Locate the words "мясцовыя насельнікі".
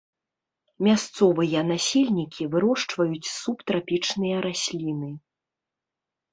0.87-2.43